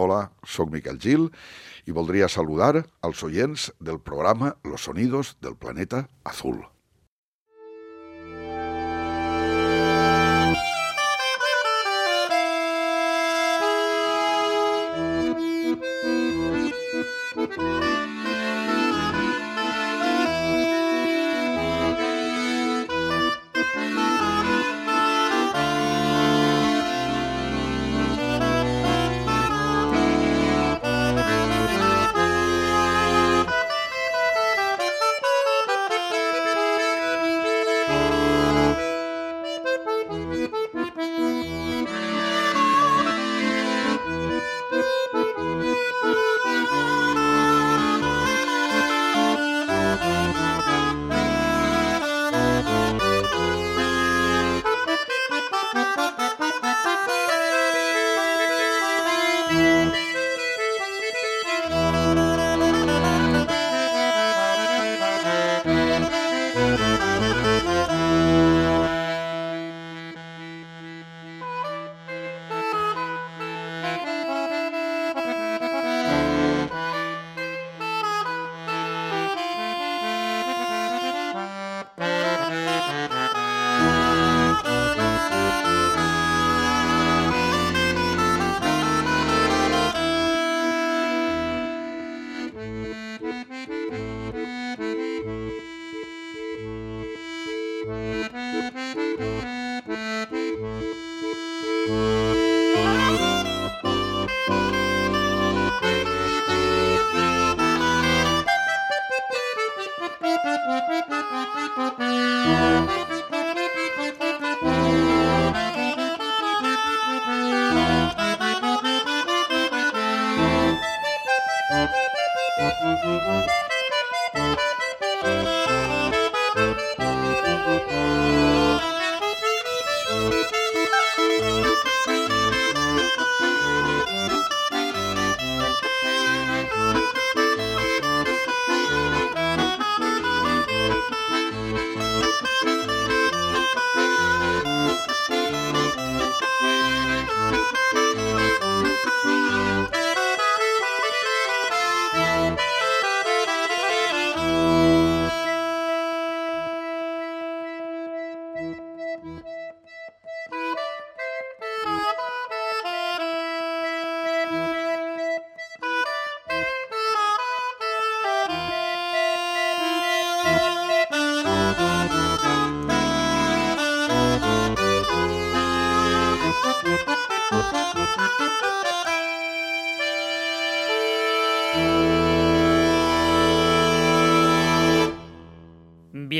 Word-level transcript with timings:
Hola, 0.00 0.30
soy 0.44 0.66
Miquel 0.66 1.00
Gil 1.00 1.32
y 1.84 1.90
voldria 1.90 2.28
saludar 2.28 2.86
als 3.02 3.24
oients 3.26 3.74
del 3.80 3.98
programa 3.98 4.54
Los 4.62 4.84
Sonidos 4.84 5.36
del 5.40 5.56
Planeta 5.56 6.06
Azul. 6.22 6.77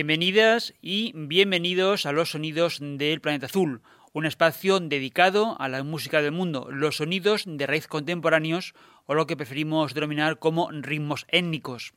Bienvenidas 0.09 0.73
y 0.81 1.13
bienvenidos 1.15 2.07
a 2.07 2.13
los 2.13 2.31
sonidos 2.31 2.79
del 2.81 3.21
planeta 3.21 3.45
azul, 3.45 3.83
un 4.15 4.25
espacio 4.25 4.81
dedicado 4.81 5.61
a 5.61 5.69
la 5.69 5.83
música 5.83 6.23
del 6.23 6.33
mundo, 6.33 6.67
los 6.71 6.97
sonidos 6.97 7.45
de 7.47 7.67
raíz 7.67 7.87
contemporáneos 7.87 8.73
o 9.05 9.13
lo 9.13 9.27
que 9.27 9.37
preferimos 9.37 9.93
denominar 9.93 10.39
como 10.39 10.71
ritmos 10.71 11.27
étnicos. 11.29 11.93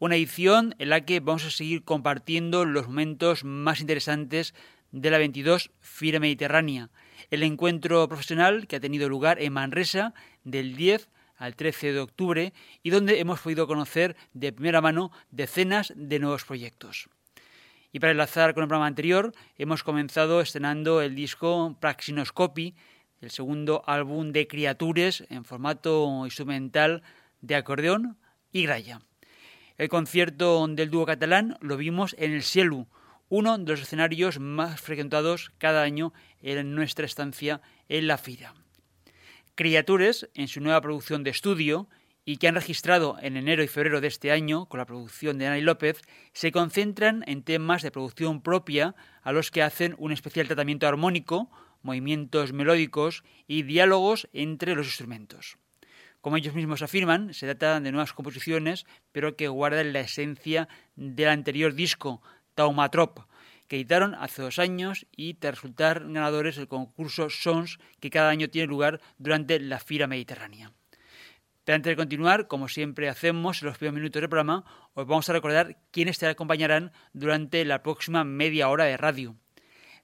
Una 0.00 0.16
edición 0.16 0.74
en 0.80 0.88
la 0.88 1.04
que 1.04 1.20
vamos 1.20 1.44
a 1.44 1.50
seguir 1.52 1.84
compartiendo 1.84 2.64
los 2.64 2.88
momentos 2.88 3.44
más 3.44 3.80
interesantes 3.80 4.52
de 4.90 5.10
la 5.12 5.18
22 5.18 5.70
Fira 5.80 6.18
Mediterránea, 6.18 6.90
el 7.30 7.44
encuentro 7.44 8.08
profesional 8.08 8.66
que 8.66 8.74
ha 8.74 8.80
tenido 8.80 9.08
lugar 9.08 9.40
en 9.40 9.52
Manresa 9.52 10.12
del 10.42 10.74
10 10.74 11.08
al 11.36 11.54
13 11.54 11.92
de 11.92 12.00
octubre 12.00 12.52
y 12.82 12.90
donde 12.90 13.20
hemos 13.20 13.38
podido 13.38 13.68
conocer 13.68 14.16
de 14.32 14.52
primera 14.52 14.80
mano 14.80 15.12
decenas 15.30 15.92
de 15.94 16.18
nuevos 16.18 16.42
proyectos. 16.42 17.08
Y 17.94 18.00
para 18.00 18.10
enlazar 18.10 18.54
con 18.54 18.64
el 18.64 18.68
programa 18.68 18.88
anterior, 18.88 19.32
hemos 19.56 19.84
comenzado 19.84 20.40
estrenando 20.40 21.00
el 21.00 21.14
disco 21.14 21.76
Praxinoscopy, 21.78 22.74
el 23.20 23.30
segundo 23.30 23.84
álbum 23.86 24.32
de 24.32 24.48
Criatures 24.48 25.24
en 25.30 25.44
formato 25.44 26.22
instrumental 26.24 27.04
de 27.40 27.54
acordeón 27.54 28.18
y 28.50 28.64
gralla. 28.64 29.00
El 29.78 29.88
concierto 29.88 30.66
del 30.66 30.90
dúo 30.90 31.06
catalán 31.06 31.56
lo 31.60 31.76
vimos 31.76 32.16
en 32.18 32.32
el 32.32 32.42
Cielu, 32.42 32.88
uno 33.28 33.58
de 33.58 33.70
los 33.70 33.82
escenarios 33.82 34.40
más 34.40 34.80
frecuentados 34.80 35.52
cada 35.58 35.82
año 35.82 36.12
en 36.42 36.74
nuestra 36.74 37.06
estancia 37.06 37.60
en 37.88 38.08
la 38.08 38.18
FIRA. 38.18 38.54
Criatures, 39.54 40.28
en 40.34 40.48
su 40.48 40.60
nueva 40.60 40.80
producción 40.80 41.22
de 41.22 41.30
estudio, 41.30 41.88
y 42.24 42.38
que 42.38 42.48
han 42.48 42.54
registrado 42.54 43.16
en 43.20 43.36
enero 43.36 43.62
y 43.62 43.68
febrero 43.68 44.00
de 44.00 44.08
este 44.08 44.32
año 44.32 44.66
con 44.66 44.78
la 44.78 44.86
producción 44.86 45.38
de 45.38 45.46
Ana 45.46 45.58
López, 45.58 46.00
se 46.32 46.52
concentran 46.52 47.22
en 47.26 47.42
temas 47.42 47.82
de 47.82 47.90
producción 47.90 48.40
propia 48.40 48.94
a 49.22 49.32
los 49.32 49.50
que 49.50 49.62
hacen 49.62 49.94
un 49.98 50.12
especial 50.12 50.46
tratamiento 50.46 50.86
armónico, 50.86 51.50
movimientos 51.82 52.52
melódicos 52.52 53.24
y 53.46 53.62
diálogos 53.62 54.28
entre 54.32 54.74
los 54.74 54.86
instrumentos. 54.86 55.58
Como 56.22 56.38
ellos 56.38 56.54
mismos 56.54 56.80
afirman, 56.80 57.34
se 57.34 57.44
trata 57.44 57.80
de 57.80 57.92
nuevas 57.92 58.14
composiciones, 58.14 58.86
pero 59.12 59.36
que 59.36 59.48
guardan 59.48 59.92
la 59.92 60.00
esencia 60.00 60.68
del 60.96 61.28
anterior 61.28 61.74
disco, 61.74 62.22
Taumatrop, 62.54 63.18
que 63.68 63.76
editaron 63.76 64.14
hace 64.14 64.40
dos 64.40 64.58
años 64.58 65.06
y 65.14 65.34
te 65.34 65.50
resultar 65.50 66.00
ganadores 66.00 66.56
del 66.56 66.68
concurso 66.68 67.28
Sons 67.28 67.78
que 68.00 68.08
cada 68.08 68.30
año 68.30 68.48
tiene 68.48 68.68
lugar 68.68 69.02
durante 69.18 69.60
la 69.60 69.78
Fira 69.78 70.06
Mediterránea. 70.06 70.72
Pero 71.64 71.76
antes 71.76 71.90
de 71.90 71.96
continuar, 71.96 72.46
como 72.46 72.68
siempre 72.68 73.08
hacemos 73.08 73.62
en 73.62 73.68
los 73.68 73.78
primeros 73.78 73.94
minutos 73.94 74.20
del 74.20 74.28
programa, 74.28 74.64
os 74.92 75.06
vamos 75.06 75.28
a 75.28 75.32
recordar 75.32 75.78
quiénes 75.90 76.18
te 76.18 76.26
acompañarán 76.26 76.92
durante 77.14 77.64
la 77.64 77.82
próxima 77.82 78.22
media 78.22 78.68
hora 78.68 78.84
de 78.84 78.98
radio. 78.98 79.36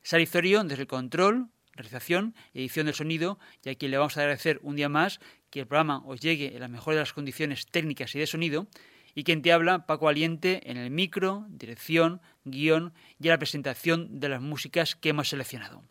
Sarizorio 0.02 0.64
desde 0.64 0.82
el 0.82 0.88
control, 0.88 1.48
realización 1.74 2.34
y 2.54 2.60
edición 2.60 2.86
del 2.86 2.94
sonido, 2.94 3.38
y 3.62 3.68
a 3.68 3.74
quien 3.74 3.90
le 3.90 3.98
vamos 3.98 4.16
a 4.16 4.20
agradecer 4.20 4.58
un 4.62 4.76
día 4.76 4.88
más 4.88 5.20
que 5.50 5.60
el 5.60 5.66
programa 5.66 6.02
os 6.06 6.20
llegue 6.20 6.54
en 6.54 6.60
la 6.60 6.68
mejor 6.68 6.94
de 6.94 7.00
las 7.00 7.12
condiciones 7.12 7.66
técnicas 7.66 8.14
y 8.14 8.18
de 8.18 8.26
sonido, 8.26 8.66
y 9.14 9.24
quien 9.24 9.42
te 9.42 9.52
habla, 9.52 9.86
Paco 9.86 10.08
Aliente, 10.08 10.62
en 10.70 10.78
el 10.78 10.90
micro, 10.90 11.44
dirección, 11.50 12.22
guion 12.44 12.94
y 13.18 13.28
la 13.28 13.38
presentación 13.38 14.18
de 14.18 14.30
las 14.30 14.40
músicas 14.40 14.96
que 14.96 15.10
hemos 15.10 15.28
seleccionado. 15.28 15.84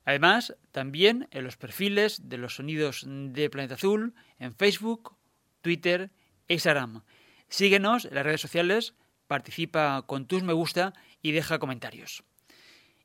Además, 0.05 0.55
también 0.71 1.27
en 1.31 1.43
los 1.43 1.57
perfiles 1.57 2.29
de 2.29 2.37
los 2.37 2.55
sonidos 2.55 3.03
de 3.07 3.49
Planeta 3.49 3.73
Azul, 3.73 4.13
en 4.37 4.53
Facebook, 4.53 5.17
Twitter 5.61 6.11
e 6.47 6.53
Instagram. 6.53 7.01
Síguenos 7.49 8.05
en 8.05 8.15
las 8.15 8.25
redes 8.25 8.41
sociales, 8.41 8.93
participa 9.27 10.03
con 10.07 10.25
tus 10.25 10.43
me 10.43 10.53
gusta 10.53 10.93
y 11.21 11.31
deja 11.31 11.59
comentarios. 11.59 12.23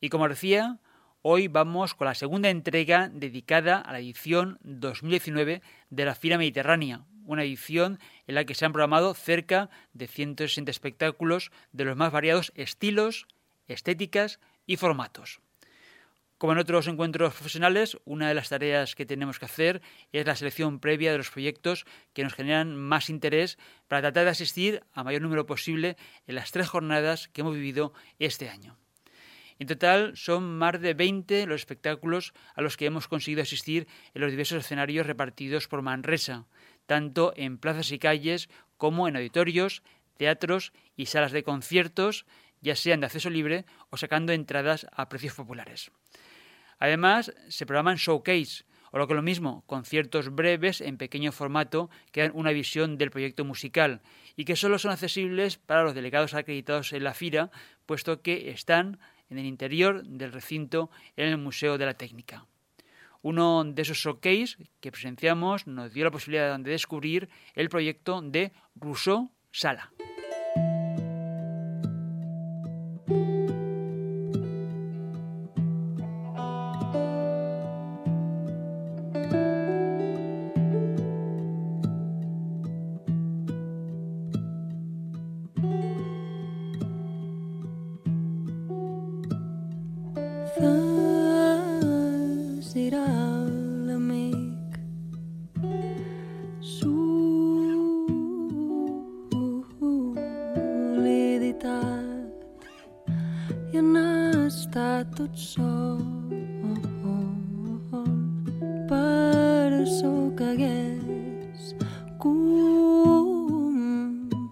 Y 0.01 0.09
como 0.09 0.29
decía, 0.29 0.79
hoy 1.23 1.49
vamos 1.49 1.95
con 1.95 2.07
la 2.07 2.15
segunda 2.15 2.49
entrega 2.49 3.11
dedicada 3.13 3.79
a 3.79 3.93
la 3.93 4.01
edición 4.01 4.59
2019 4.63 5.63
de 5.91 6.05
la 6.05 6.15
Fira 6.15 6.39
Mediterránea, 6.39 7.05
una 7.25 7.45
edición 7.45 7.99
en 8.27 8.35
la 8.35 8.45
que 8.45 8.55
se 8.55 8.65
han 8.65 8.73
programado 8.73 9.15
cerca 9.15 9.71
de 9.93 10.09
160 10.09 10.71
espectáculos 10.71 11.53
de 11.73 11.85
los 11.85 11.97
más 11.97 12.13
variados 12.13 12.53
estilos, 12.57 13.27
estéticas 13.69 14.41
y 14.67 14.77
formatos. 14.77 15.41
Como 16.41 16.55
en 16.55 16.59
otros 16.59 16.87
encuentros 16.87 17.35
profesionales, 17.35 17.99
una 18.07 18.29
de 18.29 18.35
las 18.35 18.49
tareas 18.49 18.95
que 18.95 19.05
tenemos 19.05 19.39
que 19.39 19.45
hacer 19.45 19.83
es 20.11 20.25
la 20.25 20.35
selección 20.35 20.81
previa 20.81 21.13
de 21.13 21.19
los 21.19 21.31
proyectos 21.31 21.85
que 22.15 22.25
nos 22.25 22.33
generan 22.33 22.75
más 22.79 23.11
interés 23.11 23.59
para 23.89 24.01
tratar 24.01 24.25
de 24.25 24.31
asistir 24.31 24.83
a 24.95 25.05
mayor 25.05 25.21
número 25.21 25.45
posible 25.45 25.99
en 26.27 26.37
las 26.37 26.51
tres 26.51 26.67
jornadas 26.67 27.29
que 27.29 27.43
hemos 27.43 27.53
vivido 27.53 27.93
este 28.19 28.49
año. 28.49 28.79
En 29.59 29.67
total 29.67 30.17
son 30.17 30.57
más 30.57 30.81
de 30.81 30.95
20 30.95 31.45
los 31.45 31.61
espectáculos 31.61 32.33
a 32.55 32.63
los 32.63 32.79
que 32.79 32.87
hemos 32.87 33.07
conseguido 33.07 33.43
asistir 33.43 33.87
en 34.15 34.23
los 34.23 34.31
diversos 34.31 34.65
escenarios 34.65 35.07
repartidos 35.07 35.69
por 35.69 35.83
Manresa, 35.83 36.47
tanto 36.87 37.35
en 37.37 37.59
plazas 37.59 37.93
y 37.93 37.99
calles 37.99 38.49
como 38.79 39.09
en 39.09 39.17
auditorios, 39.17 39.83
teatros 40.17 40.73
y 40.97 41.05
salas 41.05 41.33
de 41.33 41.43
conciertos, 41.43 42.25
ya 42.63 42.77
sean 42.77 43.01
de 43.01 43.07
acceso 43.07 43.29
libre 43.29 43.67
o 43.91 43.99
sacando 43.99 44.33
entradas 44.33 44.87
a 44.91 45.11
precios 45.11 45.35
populares. 45.35 45.93
Además, 46.81 47.33
se 47.49 47.67
programan 47.67 47.97
showcase, 47.97 48.65
o 48.91 48.99
lo 48.99 49.07
que 49.07 49.13
es 49.13 49.17
lo 49.17 49.23
mismo, 49.23 49.63
conciertos 49.67 50.35
breves 50.35 50.81
en 50.81 50.97
pequeño 50.97 51.31
formato 51.31 51.91
que 52.11 52.23
dan 52.23 52.33
una 52.35 52.51
visión 52.51 52.99
del 52.99 53.11
proyecto 53.11 53.45
musical 53.45 54.01
y 54.35 54.45
que 54.45 54.57
solo 54.57 54.79
son 54.79 54.91
accesibles 54.91 55.59
para 55.59 55.85
los 55.85 55.95
delegados 55.95 56.35
acreditados 56.35 56.93
en 56.93 57.05
la 57.05 57.15
FIRA, 57.15 57.51
puesto 57.87 58.23
que 58.23 58.51
están 58.51 58.99
en 59.29 59.39
el 59.39 59.47
interior 59.47 60.03
del 60.05 60.33
recinto 60.33 60.91
en 61.17 61.29
el 61.29 61.39
Museo 61.39 61.79
de 61.79 61.87
la 61.87 61.95
Técnica. 61.95 62.47
Uno 63.23 63.63
de 63.65 63.83
esos 63.83 63.99
showcase 63.99 64.57
que 64.81 64.91
presenciamos 64.91 65.67
nos 65.67 65.93
dio 65.93 66.05
la 66.05 66.11
posibilidad 66.11 66.59
de 66.59 66.71
descubrir 66.71 67.29
el 67.55 67.69
proyecto 67.69 68.23
de 68.23 68.53
Rousseau 68.75 69.31
Sala. 69.53 69.93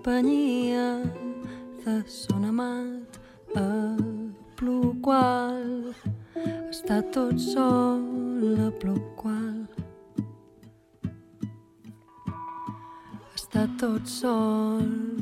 companyia 0.08 1.02
de 1.84 2.02
son 2.08 2.44
amat 2.44 3.20
a 3.55 3.93
Ploqual. 4.56 5.93
Està 6.72 7.02
tot 7.12 7.37
sol 7.37 8.56
a 8.56 8.70
Ploqual. 8.81 9.69
Està 13.37 13.69
tot 13.76 14.08
sol 14.08 15.18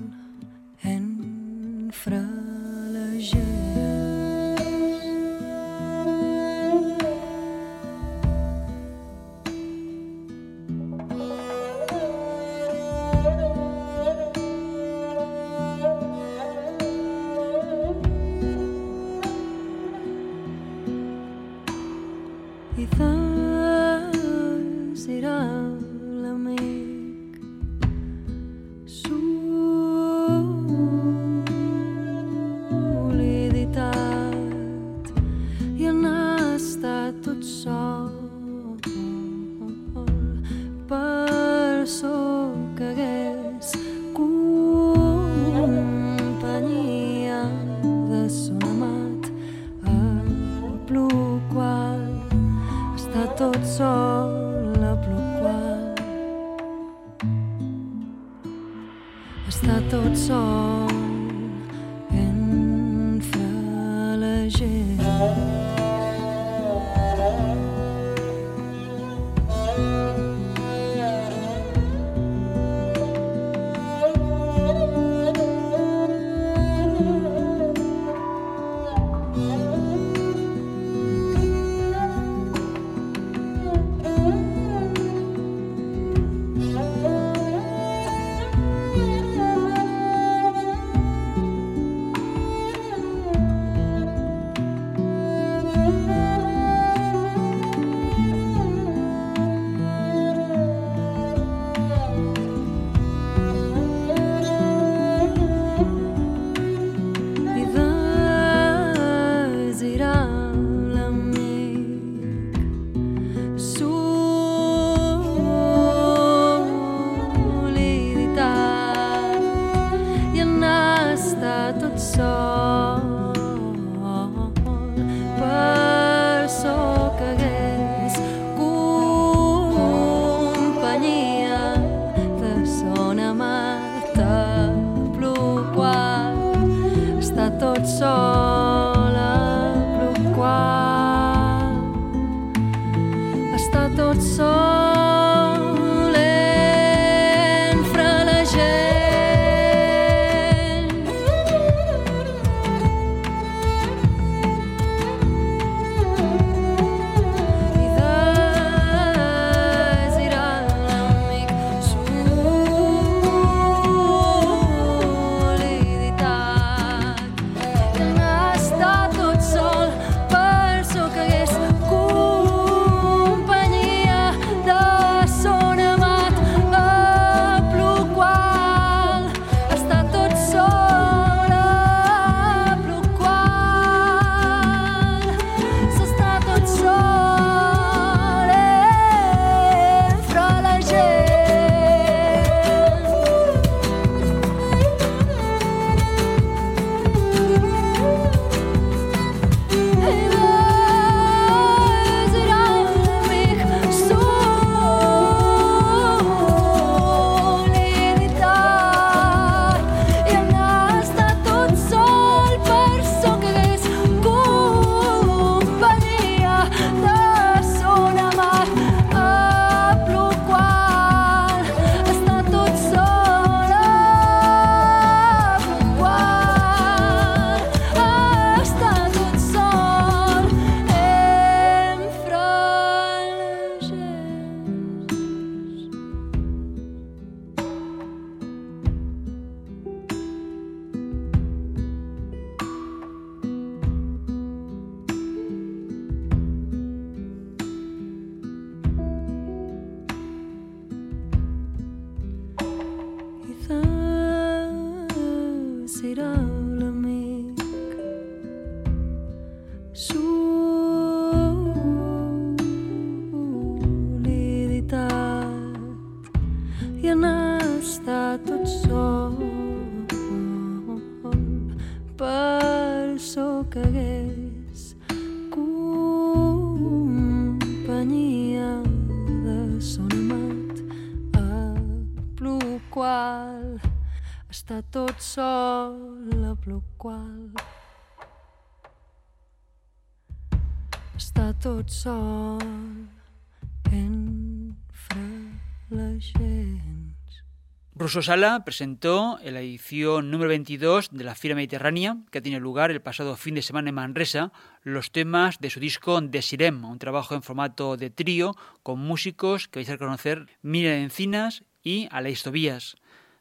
Russo 298.16 298.32
Sala 298.32 298.64
presentó 298.64 299.38
en 299.42 299.52
la 299.52 299.60
edición 299.60 300.30
número 300.30 300.48
22 300.48 301.10
de 301.12 301.22
la 301.22 301.34
Fira 301.34 301.54
Mediterránea, 301.54 302.16
que 302.30 302.40
tiene 302.40 302.58
lugar 302.58 302.90
el 302.90 303.02
pasado 303.02 303.36
fin 303.36 303.56
de 303.56 303.60
semana 303.60 303.90
en 303.90 303.94
Manresa, 303.94 304.52
los 304.84 305.12
temas 305.12 305.58
de 305.58 305.68
su 305.68 305.80
disco 305.80 306.18
Desirem, 306.22 306.82
un 306.86 306.98
trabajo 306.98 307.34
en 307.34 307.42
formato 307.42 307.98
de 307.98 308.08
trío 308.08 308.56
con 308.82 309.00
músicos 309.00 309.68
que 309.68 309.80
vais 309.80 309.90
a 309.90 309.98
conocer 309.98 310.46
Miriam 310.62 310.94
Encinas 310.94 311.64
y 311.82 312.08
Aleix 312.10 312.42
Tobías, 312.42 312.96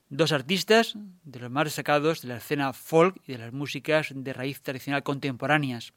dos 0.09 0.33
artistas 0.33 0.95
de 1.23 1.39
los 1.39 1.49
más 1.49 1.63
destacados 1.63 2.21
de 2.21 2.27
la 2.27 2.37
escena 2.37 2.73
folk 2.73 3.15
y 3.25 3.31
de 3.31 3.37
las 3.37 3.53
músicas 3.53 4.09
de 4.13 4.33
raíz 4.33 4.61
tradicional 4.61 5.03
contemporáneas. 5.03 5.93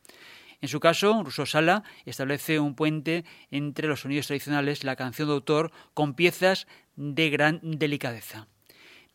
En 0.61 0.69
su 0.69 0.79
caso, 0.79 1.25
Russo 1.25 1.47
Sala 1.47 1.83
establece 2.05 2.61
un 2.61 2.77
puente 2.77 3.25
entre 3.51 3.89
los 3.89 4.03
sonidos 4.03 4.29
tradicionales, 4.29 4.85
la 4.85 4.95
canción 4.95 5.27
de 5.27 5.35
autor, 5.35 5.73
con 5.95 6.15
piezas 6.15 6.69
de 6.95 7.29
gran 7.29 7.59
delicadeza. 7.65 8.47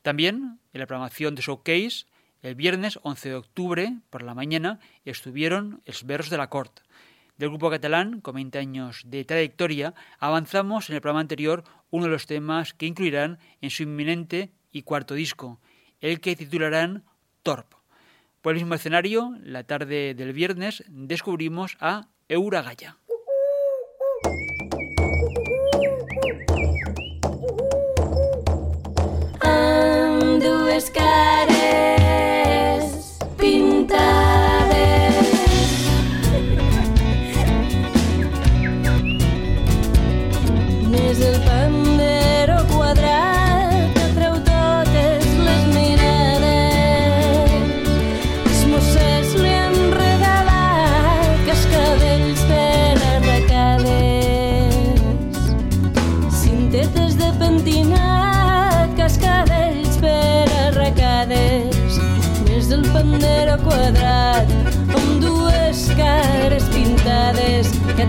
También 0.04 0.60
en 0.74 0.80
la 0.80 0.86
programación 0.86 1.34
de 1.34 1.42
Showcase, 1.42 2.06
el 2.42 2.56
viernes 2.56 3.00
11 3.04 3.30
de 3.30 3.36
octubre, 3.36 3.94
por 4.10 4.22
la 4.22 4.36
mañana, 4.36 4.80
estuvieron 5.06 5.82
Berros 6.04 6.30
de 6.30 6.38
la 6.38 6.50
Corte. 6.50 6.82
Del 7.38 7.50
grupo 7.50 7.70
catalán, 7.70 8.20
con 8.20 8.36
20 8.36 8.60
años 8.60 9.04
de 9.06 9.24
trayectoria, 9.24 9.94
avanzamos 10.20 10.90
en 10.90 10.96
el 10.96 11.02
programa 11.02 11.22
anterior 11.22 11.64
uno 11.90 12.04
de 12.04 12.12
los 12.12 12.28
temas 12.28 12.74
que 12.74 12.86
incluirán 12.86 13.40
en 13.62 13.70
su 13.70 13.84
inminente 13.84 14.52
y 14.74 14.84
cuarto 14.84 15.14
disco, 15.14 15.62
el 16.02 16.20
que 16.20 16.36
titularán 16.36 17.06
Torp. 17.42 17.74
Por 18.42 18.54
el 18.54 18.60
mismo 18.60 18.76
escenario, 18.76 19.34
la 19.42 19.64
tarde 19.64 20.14
del 20.16 20.34
viernes, 20.34 20.84
descubrimos 20.90 21.78
a 21.80 22.10
les 30.84 30.90
cares 30.92 32.84
pintades. 33.38 35.16
Més 40.92 41.22
el 41.22 41.40
pan 41.48 41.93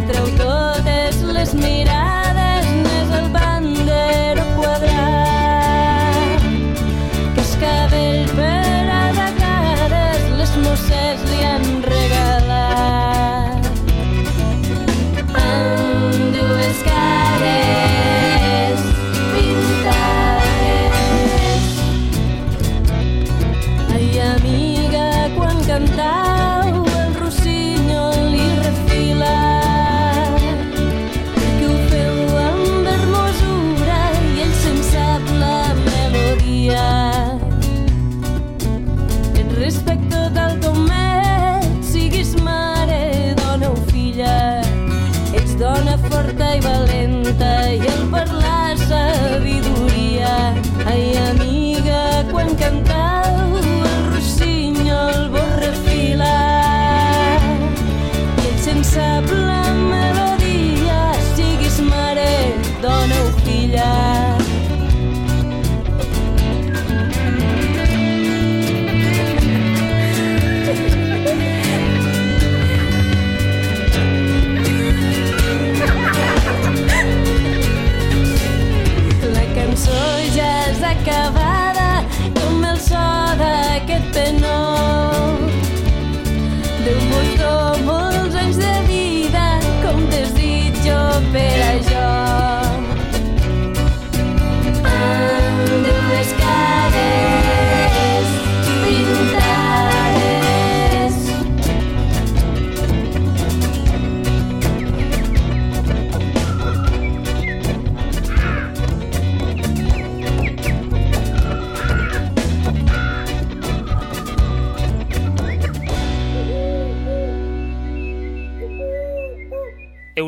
Euragaya. 0.04 0.63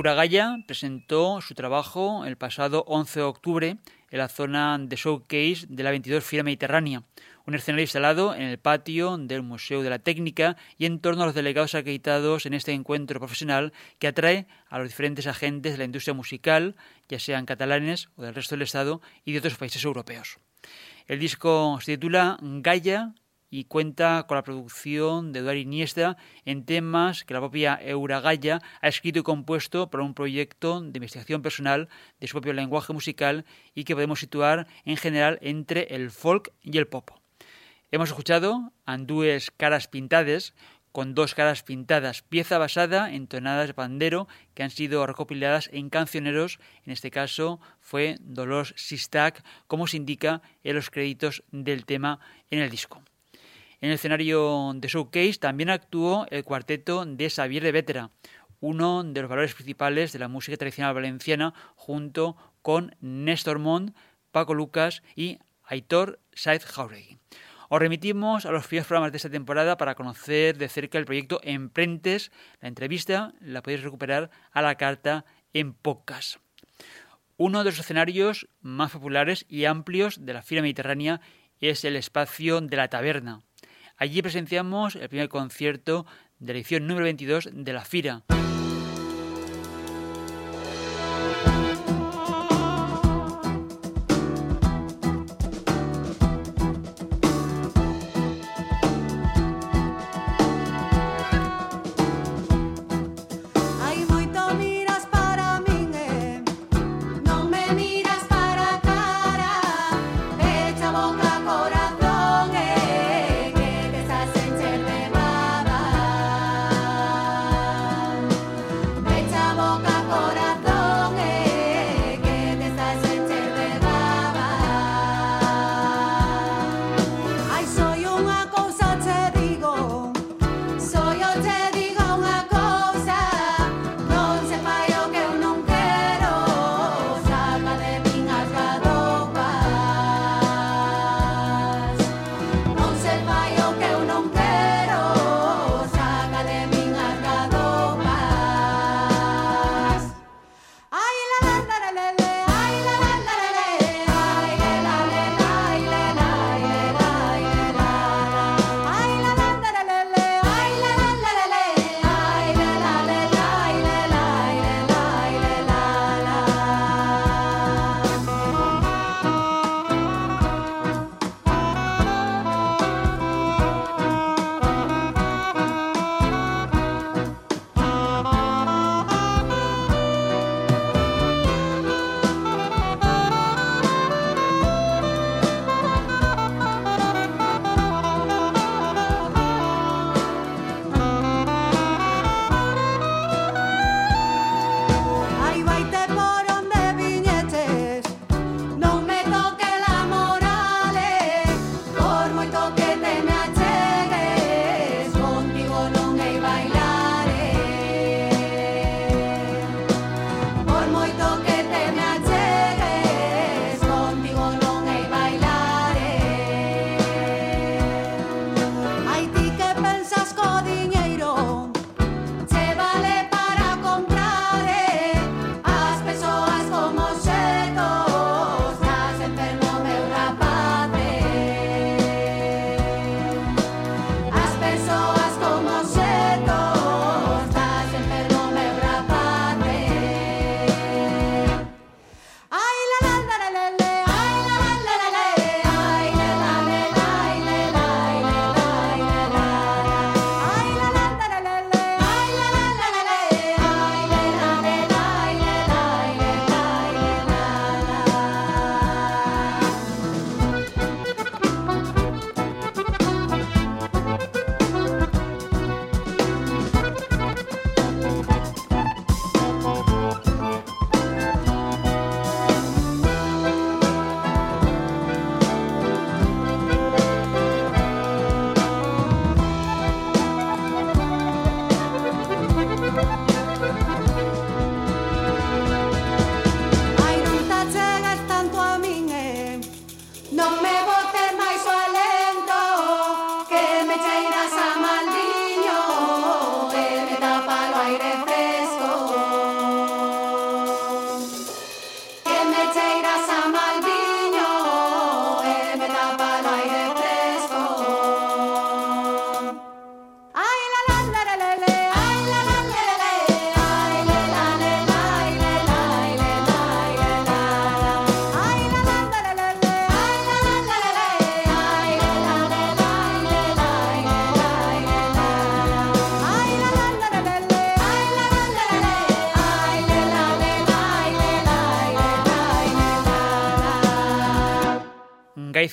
Uragaya 0.07 0.59
presentó 0.69 1.41
su 1.41 1.57
trabajo 1.57 2.25
el 2.27 2.37
pasado 2.37 2.85
11 2.87 3.19
de 3.19 3.25
octubre 3.25 3.77
en 4.09 4.19
la 4.19 4.29
zona 4.29 4.79
de 4.79 4.95
showcase 4.95 5.67
de 5.69 5.83
la 5.83 5.91
22 5.91 6.23
Fila 6.23 6.45
Mediterránea, 6.45 7.03
un 7.45 7.57
escenario 7.57 7.83
instalado 7.83 8.33
en 8.33 8.43
el 8.43 8.61
patio 8.61 9.19
del 9.19 9.43
Museo 9.43 9.83
de 9.83 9.91
la 9.91 9.99
Técnica 9.99 10.57
y 10.79 10.87
en 10.87 11.01
torno 11.01 11.25
a 11.25 11.27
los 11.27 11.35
delegados 11.35 11.75
acreditados 11.75 12.47
en 12.47 12.55
este 12.55 12.71
encuentro 12.71 13.19
profesional 13.19 13.73
que 13.99 14.07
atrae 14.07 14.47
a 14.69 14.79
los 14.79 14.87
diferentes 14.87 15.27
agentes 15.27 15.73
de 15.73 15.79
la 15.79 15.85
industria 15.87 16.15
musical, 16.15 16.77
ya 17.09 17.19
sean 17.19 17.45
catalanes 17.45 18.09
o 18.15 18.23
del 18.23 18.37
resto 18.37 18.55
del 18.55 18.63
Estado 18.63 19.01
y 19.25 19.33
de 19.33 19.41
otros 19.41 19.57
países 19.57 19.83
europeos. 19.83 20.39
El 21.09 21.19
disco 21.19 21.81
se 21.83 21.97
titula 21.97 22.39
Gaia 22.41 23.13
y 23.57 23.65
cuenta 23.65 24.27
con 24.29 24.35
la 24.35 24.43
producción 24.43 25.33
de 25.33 25.39
Eduardo 25.39 25.59
Iniesta 25.59 26.19
en 26.45 26.67
temas 26.67 27.25
que 27.25 27.33
la 27.33 27.41
propia 27.41 27.81
Euragaya 27.81 28.61
ha 28.83 28.89
escrito 28.89 29.21
y 29.21 29.23
compuesto 29.23 29.89
para 29.89 30.05
un 30.05 30.13
proyecto 30.13 30.83
de 30.83 30.99
investigación 30.99 31.41
personal 31.41 31.89
de 32.21 32.27
su 32.27 32.33
propio 32.33 32.53
lenguaje 32.53 32.93
musical 32.93 33.47
y 33.75 33.85
que 33.85 33.95
podemos 33.95 34.21
situar 34.21 34.67
en 34.85 34.99
general 34.99 35.39
entre 35.41 35.85
el 35.95 36.11
folk 36.11 36.53
y 36.61 36.77
el 36.77 36.87
pop. 36.87 37.13
Hemos 37.91 38.11
escuchado 38.11 38.75
Andúes 38.85 39.51
Caras 39.51 39.89
Pintades, 39.89 40.53
con 40.93 41.15
dos 41.15 41.35
caras 41.35 41.63
pintadas, 41.63 42.21
pieza 42.21 42.59
basada 42.59 43.11
en 43.11 43.27
tonadas 43.27 43.69
de 43.69 43.75
pandero 43.75 44.29
que 44.53 44.65
han 44.65 44.71
sido 44.71 45.07
recopiladas 45.07 45.71
en 45.73 45.89
cancioneros, 45.89 46.59
en 46.85 46.93
este 46.93 47.11
caso 47.11 47.59
fue 47.81 48.19
Dolores 48.21 48.75
Sistac, 48.77 49.43
como 49.67 49.87
se 49.87 49.97
indica 49.97 50.43
en 50.63 50.77
los 50.77 50.91
créditos 50.91 51.43
del 51.53 51.87
tema 51.87 52.21
en 52.51 52.59
el 52.59 52.69
disco. 52.69 53.03
En 53.87 53.91
el 53.91 53.99
escenario 53.99 54.73
de 54.75 54.89
Showcase 54.89 55.39
también 55.39 55.71
actuó 55.71 56.27
el 56.33 56.43
cuarteto 56.43 57.05
de 57.07 57.31
Xavier 57.31 57.63
de 57.63 57.71
Vétera, 57.71 58.11
uno 58.59 59.05
de 59.05 59.21
los 59.21 59.31
valores 59.31 59.55
principales 59.55 60.13
de 60.13 60.19
la 60.19 60.27
música 60.27 60.57
tradicional 60.57 60.93
valenciana, 60.93 61.55
junto 61.77 62.37
con 62.63 62.97
Néstor 63.01 63.61
Mont, 63.61 63.95
Paco 64.33 64.55
Lucas 64.55 65.05
y 65.15 65.39
Aitor 65.63 66.19
Saez 66.33 66.65
Jauregui. 66.65 67.19
Os 67.69 67.79
remitimos 67.79 68.45
a 68.45 68.51
los 68.51 68.67
primeros 68.67 68.89
programas 68.89 69.13
de 69.13 69.19
esta 69.19 69.31
temporada 69.31 69.77
para 69.77 69.95
conocer 69.95 70.59
de 70.59 70.69
cerca 70.69 70.99
el 70.99 71.05
proyecto 71.05 71.39
Emprentes. 71.45 72.33
La 72.61 72.67
entrevista 72.67 73.35
la 73.39 73.63
podéis 73.63 73.85
recuperar 73.85 74.33
a 74.51 74.63
la 74.63 74.75
carta 74.75 75.25
en 75.53 75.75
podcast. 75.75 76.39
Uno 77.37 77.61
de 77.61 77.67
los 77.71 77.79
escenarios 77.79 78.49
más 78.61 78.91
populares 78.91 79.47
y 79.49 79.67
amplios 79.67 80.27
de 80.27 80.33
la 80.33 80.43
fila 80.43 80.63
mediterránea 80.63 81.21
es 81.61 81.85
el 81.85 81.95
espacio 81.95 82.61
de 82.61 82.77
la 82.77 82.89
taberna. 82.89 83.43
Allí 83.99 84.21
presenciamos 84.21 84.95
el 84.97 85.09
primer 85.09 85.29
concierto 85.29 86.07
de 86.39 86.53
la 86.53 86.59
edición 86.59 86.87
número 86.87 87.05
22 87.05 87.49
de 87.53 87.73
la 87.73 87.85
FIRA. 87.85 88.23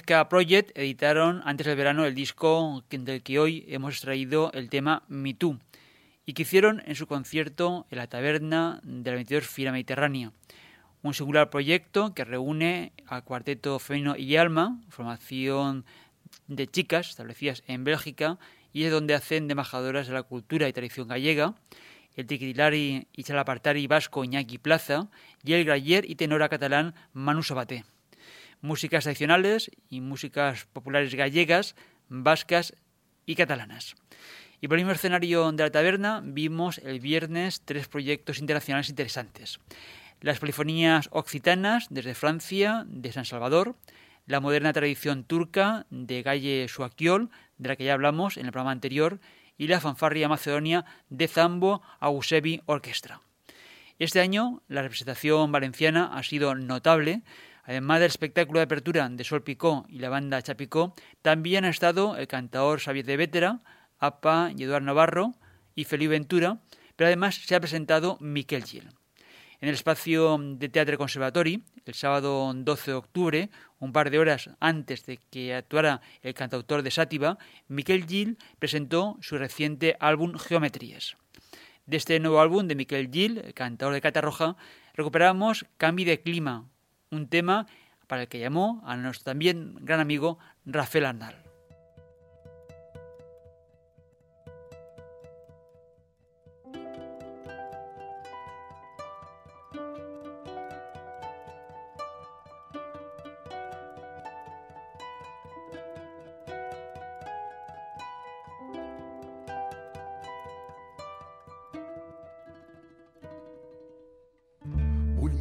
Project 0.05 0.77
editaron 0.77 1.41
antes 1.45 1.65
del 1.65 1.77
verano 1.77 2.05
el 2.05 2.13
disco 2.13 2.83
del 2.89 3.23
que 3.23 3.39
hoy 3.39 3.65
hemos 3.69 3.93
extraído 3.93 4.51
el 4.53 4.69
tema 4.69 5.03
Me 5.07 5.33
Too 5.33 5.59
y 6.25 6.33
que 6.33 6.41
hicieron 6.41 6.83
en 6.85 6.95
su 6.95 7.07
concierto 7.07 7.87
en 7.89 7.97
la 7.99 8.07
taberna 8.07 8.81
de 8.83 9.11
la 9.11 9.15
22 9.15 9.47
Fila 9.47 9.71
Mediterránea. 9.71 10.31
Un 11.03 11.13
singular 11.13 11.49
proyecto 11.49 12.13
que 12.13 12.25
reúne 12.25 12.91
al 13.07 13.23
cuarteto 13.23 13.79
femenino 13.79 14.15
y 14.17 14.35
alma, 14.35 14.81
formación 14.89 15.85
de 16.47 16.67
chicas 16.67 17.09
establecidas 17.09 17.63
en 17.67 17.83
Bélgica 17.83 18.37
y 18.73 18.83
es 18.83 18.91
donde 18.91 19.13
hacen 19.13 19.49
embajadoras 19.49 20.07
de 20.07 20.13
la 20.13 20.23
cultura 20.23 20.67
y 20.67 20.73
tradición 20.73 21.07
gallega, 21.07 21.55
el 22.15 22.27
tiquitilari 22.27 23.07
y 23.13 23.23
chalapartari 23.23 23.87
vasco 23.87 24.23
Iñaki 24.23 24.57
Plaza 24.57 25.07
y 25.43 25.53
el 25.53 25.63
grayer 25.63 26.09
y 26.09 26.15
tenora 26.15 26.49
catalán 26.49 26.93
Manu 27.13 27.41
Sabaté. 27.41 27.85
Músicas 28.63 29.03
tradicionales 29.03 29.71
y 29.89 29.99
músicas 29.99 30.67
populares 30.71 31.13
gallegas, 31.15 31.75
vascas 32.07 32.73
y 33.25 33.35
catalanas. 33.35 33.95
Y 34.61 34.69
por 34.69 34.77
el 34.77 34.85
mismo 34.85 34.93
escenario 34.93 35.51
de 35.51 35.63
la 35.63 35.69
taberna 35.69 36.21
vimos 36.23 36.77
el 36.77 37.01
viernes 37.01 37.61
tres 37.65 37.89
proyectos 37.89 38.39
internacionales 38.39 38.87
interesantes. 38.87 39.59
Las 40.21 40.39
polifonías 40.39 41.09
occitanas 41.11 41.87
desde 41.89 42.15
Francia, 42.15 42.85
de 42.87 43.11
San 43.11 43.25
Salvador, 43.25 43.75
la 44.27 44.39
moderna 44.39 44.71
tradición 44.71 45.25
turca 45.25 45.85
de 45.89 46.23
Galle 46.23 46.69
Suaquiol, 46.69 47.31
de 47.57 47.67
la 47.67 47.75
que 47.75 47.83
ya 47.83 47.95
hablamos 47.95 48.37
en 48.37 48.45
el 48.45 48.53
programa 48.53 48.71
anterior, 48.71 49.19
y 49.57 49.67
la 49.67 49.81
fanfarria 49.81 50.29
macedonia 50.29 50.85
de 51.09 51.27
Zambo 51.27 51.81
Ausebi 51.99 52.61
Orquestra. 52.65 53.19
Este 53.99 54.21
año 54.21 54.61
la 54.69 54.83
representación 54.83 55.51
valenciana 55.51 56.11
ha 56.13 56.23
sido 56.23 56.55
notable. 56.55 57.23
Además 57.63 57.99
del 57.99 58.07
espectáculo 58.07 58.59
de 58.59 58.65
apertura 58.65 59.07
de 59.09 59.23
Sol 59.23 59.43
Picó 59.43 59.85
y 59.87 59.99
la 59.99 60.09
banda 60.09 60.41
Chapicó, 60.41 60.93
también 61.21 61.63
ha 61.65 61.69
estado 61.69 62.17
el 62.17 62.27
cantador 62.27 62.79
Xavier 62.79 63.05
de 63.05 63.17
Vétera, 63.17 63.61
APA 63.99 64.51
y 64.55 64.63
Eduardo 64.63 64.85
Navarro 64.85 65.33
y 65.73 65.85
Felipe 65.85 66.11
Ventura, 66.11 66.59
pero 66.95 67.07
además 67.07 67.35
se 67.35 67.55
ha 67.55 67.59
presentado 67.59 68.17
Miquel 68.19 68.65
Gil. 68.65 68.89
En 69.61 69.69
el 69.69 69.75
espacio 69.75 70.37
de 70.37 70.67
Teatro 70.67 70.97
Conservatori, 70.97 71.63
el 71.85 71.93
sábado 71.93 72.51
12 72.53 72.91
de 72.91 72.97
octubre, 72.97 73.49
un 73.79 73.93
par 73.93 74.09
de 74.09 74.19
horas 74.19 74.49
antes 74.59 75.05
de 75.05 75.19
que 75.29 75.55
actuara 75.55 76.01
el 76.21 76.33
cantautor 76.33 76.83
de 76.83 76.91
Sátiva, 76.91 77.37
Miquel 77.69 78.05
Gil 78.05 78.37
presentó 78.59 79.17
su 79.21 79.37
reciente 79.37 79.95
álbum 80.01 80.37
Geometrías. 80.37 81.15
De 81.85 81.95
este 81.95 82.19
nuevo 82.19 82.41
álbum 82.41 82.67
de 82.67 82.75
Miquel 82.75 83.09
Gil, 83.09 83.37
el 83.37 83.53
cantador 83.53 83.93
de 83.93 84.01
Catarroja, 84.01 84.57
recuperamos 84.95 85.65
Cambio 85.77 86.05
de 86.07 86.19
Clima, 86.19 86.69
un 87.15 87.27
tema 87.27 87.67
para 88.07 88.23
el 88.23 88.27
que 88.27 88.39
llamó 88.39 88.81
a 88.85 88.95
nuestro 88.97 89.25
también 89.25 89.75
gran 89.81 89.99
amigo 89.99 90.39
Rafael 90.65 91.05
Arnal. 91.05 91.43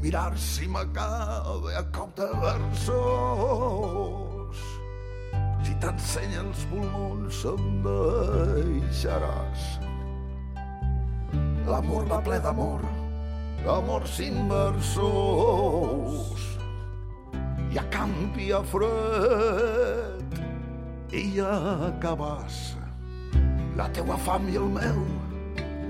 mirar 0.02 0.36
si 0.36 0.66
a 1.82 1.84
cop 1.90 2.14
de 2.16 2.26
versos. 2.42 2.92
Si 5.66 5.74
t'ensenya 5.82 6.40
els 6.44 6.60
pulmons 6.70 7.38
em 7.50 7.64
deixaràs. 7.86 9.60
L'amor 11.66 12.04
va 12.10 12.18
ple 12.26 12.38
d'amor, 12.44 12.80
d'amor 13.64 14.02
sin 14.06 14.34
versos. 14.50 16.40
I 17.72 17.76
a 17.82 17.84
canvi 17.90 18.46
a 18.52 18.62
fred 18.74 20.30
i 21.18 21.40
a 21.42 21.56
cabàs. 22.02 22.56
La 23.78 23.86
teua 23.96 24.16
fam 24.26 24.44
i 24.52 24.56
el 24.60 24.68
meu 24.78 24.98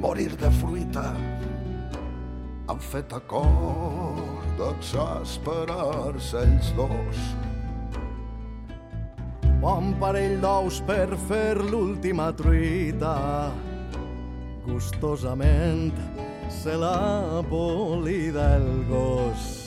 morir 0.02 0.32
de 0.40 0.50
fruita 0.62 1.08
han 2.70 2.80
fet 2.92 3.12
acord 3.18 4.31
d'exasperar-se 4.58 6.42
ells 6.42 6.72
dos. 6.78 7.22
Bon 9.62 9.92
parell 10.00 10.40
d'ous 10.42 10.80
per 10.86 11.14
fer 11.28 11.56
l'última 11.62 12.32
truita. 12.34 13.16
Gustosament 14.66 15.92
se 16.50 16.74
l'ha 16.78 17.42
polida 17.50 18.56
el 18.58 18.70
gos. 18.90 19.61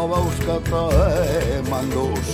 No 0.00 0.08
veus 0.08 0.36
que 0.40 0.56
t'hem 0.70 1.66
endús. 1.76 2.28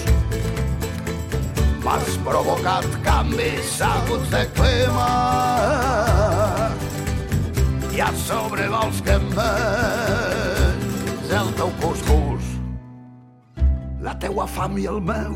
M'has 1.83 2.13
provocat 2.23 2.87
canvis 3.03 3.73
sabuts 3.79 4.31
de 4.31 4.43
clima 4.55 5.09
i 7.91 8.03
a 8.05 8.11
sobre 8.23 8.69
vols 8.71 9.03
que 9.03 9.19
em 9.19 9.27
menys 9.35 11.29
el 11.41 11.51
teu 11.59 11.75
cuscús. 11.83 12.55
La 14.07 14.15
teua 14.23 14.47
fam 14.47 14.79
i 14.79 14.87
el 14.93 15.03
meu 15.13 15.35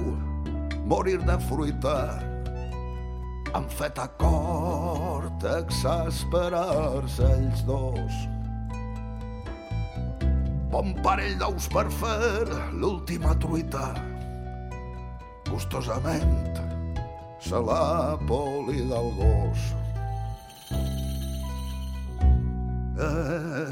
morir 0.87 1.19
de 1.27 1.39
fruita 1.49 2.01
han 3.51 3.67
fet 3.75 3.99
acord 3.99 5.49
exasperar-se 5.59 7.33
ells 7.41 7.67
dos. 7.67 8.27
Bon 10.71 10.93
parell 11.03 11.33
d'ous 11.35 11.65
per 11.73 11.89
fer 11.91 12.47
l'última 12.79 13.33
truita. 13.43 13.89
Gustosament 15.49 16.61
se 17.43 17.59
la 17.67 18.17
poli 18.29 18.85
del 18.87 19.09
gos. 19.19 19.65
Ei, 23.01 23.67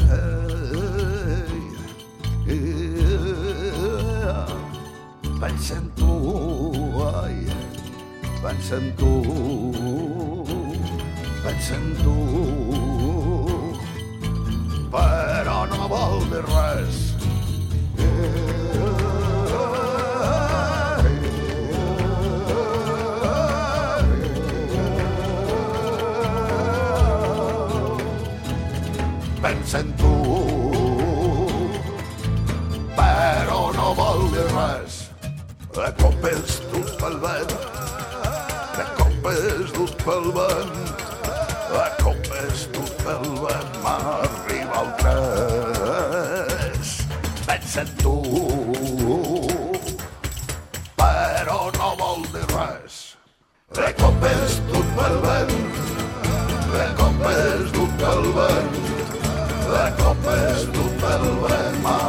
ei, 2.49 2.57
ei, 2.57 2.99
pensa 5.39 5.79
en 5.79 5.87
tu, 6.01 6.15
ai, 7.15 7.39
pensa 8.43 8.75
en 8.83 8.91
tu, 8.99 9.15
pensa 11.47 11.75
en 11.79 11.87
tu, 12.03 12.17
però 14.91 15.67
no 15.69 15.89
vol 15.89 16.23
dir 16.31 16.43
res. 16.49 16.99
Pensa 29.43 29.79
en 29.81 29.93
tu, 30.01 30.15
però 32.97 33.61
no 33.77 33.93
vol 34.01 34.25
dir 34.35 34.49
res. 34.57 35.03
A 35.79 35.93
copes 36.01 36.59
dut 36.73 36.91
pel 36.99 37.21
vent, 37.23 37.53
a 38.83 38.87
copes 38.99 39.73
dut 39.77 39.95
pel 40.03 40.33
vent, 40.35 40.79
a 41.85 41.89
copes 42.03 42.67
dut 42.75 42.88
salvat 43.09 43.77
m'arriba 43.85 44.81
el 44.83 44.89
tres. 45.01 46.89
Pensa 47.47 47.81
en 47.85 47.91
tu, 48.03 48.17
però 51.01 51.61
no 51.79 51.89
vol 52.03 52.21
dir 52.35 52.45
res. 52.53 52.99
De 53.79 53.89
cop 54.01 54.29
és 54.33 54.59
tot 54.73 54.93
pel 54.99 55.17
vent, 55.25 55.57
de 56.75 56.87
cop 57.01 57.27
és 57.33 57.73
tot 57.79 57.97
pel 58.05 58.23
vent, 58.37 58.79
de 59.73 59.87
cop 60.03 60.31
és 60.37 60.69
tot 60.77 61.03
pel 61.05 61.27
vent, 61.47 61.83
mar. 61.89 62.08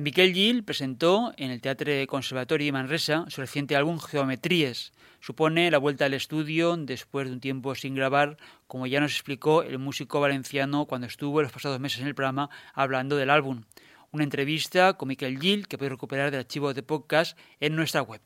Miquel 0.00 0.32
Gil 0.32 0.62
presentó 0.62 1.32
en 1.38 1.50
el 1.50 1.60
Teatre 1.60 2.06
Conservatorio 2.06 2.66
de 2.66 2.70
Manresa 2.70 3.24
su 3.26 3.40
reciente 3.40 3.74
álbum 3.74 3.98
Geometrías. 3.98 4.92
Supone 5.18 5.72
la 5.72 5.78
vuelta 5.78 6.04
al 6.04 6.14
estudio 6.14 6.76
después 6.76 7.26
de 7.26 7.32
un 7.32 7.40
tiempo 7.40 7.74
sin 7.74 7.96
grabar, 7.96 8.36
como 8.68 8.86
ya 8.86 9.00
nos 9.00 9.10
explicó 9.10 9.64
el 9.64 9.80
músico 9.80 10.20
valenciano 10.20 10.84
cuando 10.84 11.08
estuvo 11.08 11.42
los 11.42 11.50
pasados 11.50 11.80
meses 11.80 12.00
en 12.00 12.06
el 12.06 12.14
programa 12.14 12.48
hablando 12.74 13.16
del 13.16 13.28
álbum. 13.28 13.64
Una 14.12 14.22
entrevista 14.22 14.92
con 14.92 15.08
Miquel 15.08 15.40
Gil 15.40 15.66
que 15.66 15.76
podéis 15.76 15.94
recuperar 15.94 16.30
del 16.30 16.42
archivo 16.42 16.72
de 16.72 16.84
podcast 16.84 17.36
en 17.58 17.74
nuestra 17.74 18.00
web. 18.00 18.20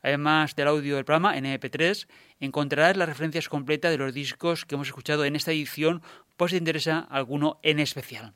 Además 0.03 0.55
del 0.55 0.67
audio 0.67 0.95
del 0.95 1.05
programa 1.05 1.37
en 1.37 1.45
MP3, 1.45 2.07
encontrarás 2.39 2.97
las 2.97 3.07
referencias 3.07 3.47
completas 3.49 3.91
de 3.91 3.99
los 3.99 4.15
discos 4.15 4.65
que 4.65 4.73
hemos 4.73 4.87
escuchado 4.87 5.25
en 5.25 5.35
esta 5.35 5.51
edición 5.51 6.01
por 6.37 6.49
si 6.49 6.55
te 6.55 6.59
interesa 6.59 6.97
alguno 6.99 7.59
en 7.61 7.79
especial 7.79 8.33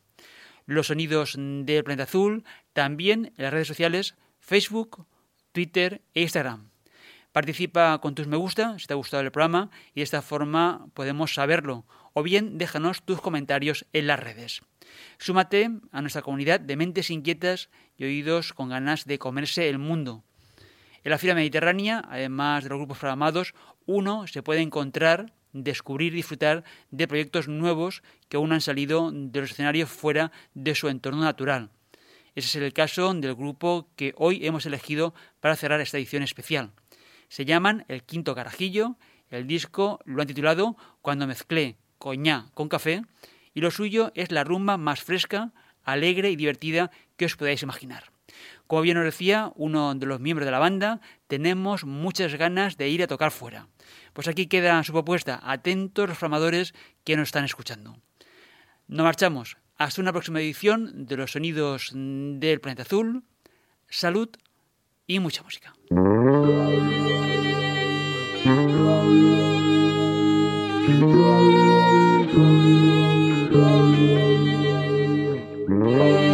los 0.66 0.88
sonidos 0.88 1.36
del 1.38 1.84
planeta 1.84 2.04
azul, 2.04 2.44
también 2.74 3.34
en 3.38 3.44
las 3.44 3.54
redes 3.54 3.68
sociales 3.68 4.16
Facebook, 4.40 5.06
Twitter 5.52 6.02
e 6.14 6.22
Instagram. 6.22 6.70
Participa 7.32 8.00
con 8.00 8.16
tus 8.16 8.28
me 8.28 8.38
gusta 8.38 8.80
si 8.80 8.88
te 8.88 8.94
ha 8.94 8.96
gustado 8.96 9.22
el 9.22 9.32
programa 9.32 9.70
y 9.94 10.00
de 10.00 10.04
esta 10.04 10.22
forma 10.22 10.88
podemos 10.94 11.34
saberlo. 11.34 11.86
O 12.14 12.24
bien 12.24 12.58
déjanos 12.58 13.04
tus 13.04 13.20
comentarios 13.20 13.86
en 13.92 14.08
las 14.08 14.22
redes. 14.22 14.62
Súmate 15.18 15.70
a 15.92 16.02
nuestra 16.02 16.22
comunidad 16.22 16.62
de 16.62 16.78
mentes 16.78 17.10
inquietas 17.10 17.70
y 17.98 18.06
oídos 18.06 18.54
con 18.54 18.70
ganas 18.70 19.04
de 19.04 19.20
comerse 19.20 19.68
el 19.68 19.80
mundo. 19.80 20.24
En 21.04 21.12
la 21.12 21.18
fila 21.18 21.36
mediterránea, 21.36 22.04
además 22.10 22.64
de 22.64 22.70
los 22.70 22.80
grupos 22.80 23.00
programados, 23.00 23.54
uno 23.86 24.28
se 24.28 24.42
puede 24.42 24.62
encontrar 24.62 25.34
descubrir 25.64 26.14
y 26.14 26.18
disfrutar 26.18 26.64
de 26.92 27.08
proyectos 27.08 27.48
nuevos 27.48 28.04
que 28.28 28.38
aún 28.38 28.52
han 28.52 28.62
salido 28.62 29.12
de 29.12 29.42
los 29.42 29.52
escenarios 29.52 29.90
fuera 29.90 30.32
de 30.54 30.76
su 30.76 30.90
entorno 30.90 31.22
natural. 31.22 31.70
Ese 32.36 32.48
es 32.48 32.56
el 32.64 32.74
caso 32.74 33.14
del 33.14 33.34
grupo 33.34 33.88
que 33.96 34.14
hoy 34.18 34.46
hemos 34.46 34.66
elegido 34.66 35.14
para 35.40 35.56
cerrar 35.56 35.80
esta 35.80 35.98
edición 35.98 36.22
especial. 36.22 36.72
Se 37.30 37.46
llaman 37.46 37.86
El 37.88 38.04
Quinto 38.04 38.36
Carajillo, 38.36 38.98
el 39.30 39.48
disco 39.48 40.00
lo 40.06 40.22
han 40.22 40.28
titulado 40.28 40.76
Cuando 41.02 41.28
mezclé 41.28 41.78
coñá 41.98 42.52
con 42.54 42.68
café 42.68 43.04
y 43.54 43.62
lo 43.62 43.72
suyo 43.72 44.12
es 44.16 44.32
la 44.32 44.44
rumba 44.44 44.78
más 44.78 45.02
fresca, 45.02 45.54
alegre 45.84 46.30
y 46.30 46.36
divertida 46.36 46.92
que 47.16 47.26
os 47.26 47.38
podáis 47.38 47.64
imaginar. 47.64 48.15
Como 48.68 48.82
bien 48.82 48.96
nos 48.96 49.06
decía 49.06 49.52
uno 49.56 49.96
de 49.96 50.06
los 50.06 50.20
miembros 50.20 50.46
de 50.46 50.52
la 50.52 50.60
banda, 50.60 51.02
tenemos 51.28 51.86
muchas 51.86 52.36
ganas 52.36 52.78
de 52.78 52.90
ir 52.90 53.04
a 53.04 53.08
tocar 53.08 53.32
fuera. 53.32 53.68
Pues 54.14 54.28
aquí 54.28 54.48
queda 54.48 54.84
su 54.84 54.94
propuesta. 54.94 55.40
Atentos 55.44 56.10
los 56.10 56.18
formadores 56.18 56.74
que 57.04 57.18
nos 57.18 57.30
están 57.30 57.46
escuchando. 57.46 57.98
No 58.88 59.04
marchamos. 59.04 59.58
Hasta 59.78 60.02
una 60.02 60.14
próxima 60.14 60.40
edición 60.40 61.06
de 61.06 61.18
los 61.18 61.32
sonidos 61.32 61.92
del 61.94 62.62
planeta 62.62 62.84
azul. 62.84 63.24
Salud 63.90 64.30
y 65.06 65.20
mucha 65.20 65.44
música. 65.44 65.76